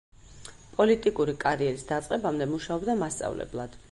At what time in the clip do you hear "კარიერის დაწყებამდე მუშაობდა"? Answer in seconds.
1.43-2.99